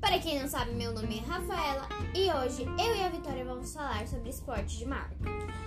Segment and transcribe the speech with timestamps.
[0.00, 3.74] Para quem não sabe, meu nome é Rafaela e hoje eu e a Vitória vamos
[3.74, 5.14] falar sobre esporte de marca.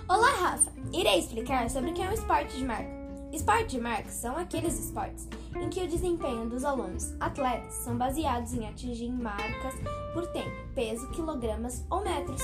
[0.08, 0.72] Olá, Rafa!
[0.92, 2.90] Irei explicar sobre o que é um esporte de marca.
[3.32, 8.52] Esporte de marca são aqueles esportes em que o desempenho dos alunos atletas são baseados
[8.52, 9.74] em atingir marcas
[10.12, 12.42] por tempo, peso, quilogramas ou metros.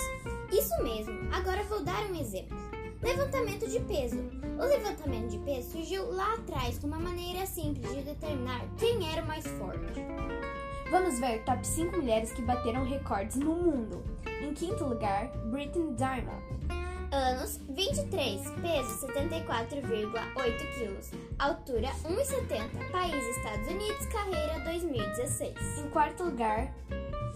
[0.52, 2.56] Isso mesmo, agora vou dar um exemplo.
[3.02, 4.18] Levantamento de peso.
[4.56, 9.24] O levantamento de peso surgiu lá atrás como uma maneira simples de determinar quem era
[9.24, 10.00] o mais forte.
[10.90, 14.02] Vamos ver top 5 mulheres que bateram recordes no mundo.
[14.40, 16.42] Em quinto lugar, Britney Diamond.
[17.10, 19.42] Anos 23, peso 74,8
[20.74, 25.54] kg, altura 1,70, país Estados Unidos, carreira 2016.
[25.78, 26.72] Em quarto lugar,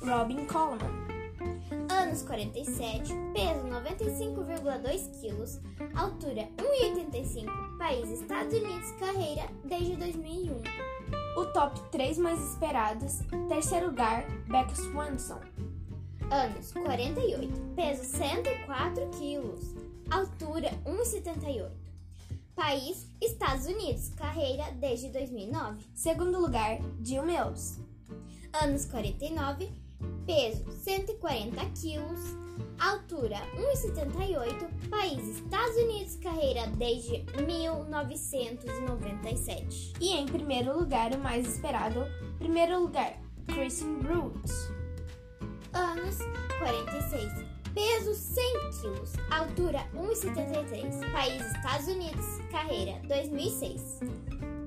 [0.02, 1.02] Robin Coleman.
[1.90, 3.61] Anos 47, peso
[3.92, 10.62] 95,2 kg, altura 1,85, país Estados Unidos, carreira desde 2001.
[11.36, 13.18] O top 3 mais esperados,
[13.48, 15.40] terceiro lugar, Becca Swanson.
[16.30, 19.74] Anos 48, peso 104 quilos,
[20.10, 21.70] altura 1,78.
[22.54, 25.84] País Estados Unidos, carreira desde 2009.
[25.94, 27.78] Segundo lugar, Jill Mills.
[28.54, 29.70] Anos 49,
[30.26, 32.20] peso 140 quilos,
[32.78, 39.92] altura 1,78, país Estados Unidos, carreira desde 1997.
[40.00, 42.04] E em primeiro lugar, o mais esperado,
[42.38, 44.72] primeiro lugar, Kristen Brooks.
[45.72, 46.18] Anos
[46.58, 47.32] 46,
[47.72, 48.44] peso 100
[48.80, 54.00] quilos, altura 1,73, país Estados Unidos, carreira 2006.